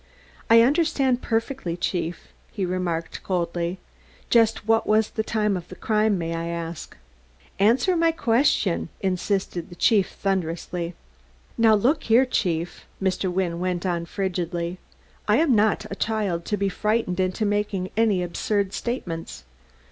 [0.49, 3.77] "I understand perfectly, Chief," he remarked coldly.
[4.31, 6.97] "Just what was the time of the crime, may I ask?"
[7.59, 10.95] "Answer my question," insisted the Chief thunderously.
[11.55, 13.31] "Now look here, Chief," Mr.
[13.31, 14.79] Wynne went on frigidly,
[15.27, 19.43] "I am not a child to be frightened into making any absurd statements.